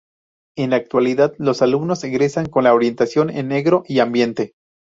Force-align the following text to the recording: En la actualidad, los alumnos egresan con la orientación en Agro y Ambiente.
En 0.57 0.71
la 0.71 0.77
actualidad, 0.77 1.33
los 1.37 1.61
alumnos 1.61 2.03
egresan 2.03 2.47
con 2.47 2.63
la 2.63 2.73
orientación 2.73 3.29
en 3.29 3.51
Agro 3.51 3.83
y 3.87 3.99
Ambiente. 3.99 4.55